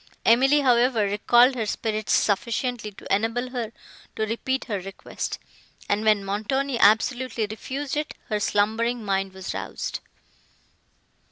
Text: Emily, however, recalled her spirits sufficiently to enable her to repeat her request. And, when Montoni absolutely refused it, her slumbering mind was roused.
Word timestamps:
Emily, 0.25 0.61
however, 0.61 1.03
recalled 1.03 1.53
her 1.53 1.67
spirits 1.67 2.11
sufficiently 2.11 2.89
to 2.91 3.13
enable 3.15 3.51
her 3.51 3.71
to 4.15 4.25
repeat 4.25 4.65
her 4.65 4.79
request. 4.81 5.37
And, 5.87 6.03
when 6.03 6.25
Montoni 6.25 6.79
absolutely 6.79 7.45
refused 7.45 7.95
it, 7.95 8.15
her 8.29 8.39
slumbering 8.39 9.05
mind 9.05 9.31
was 9.31 9.53
roused. 9.53 9.99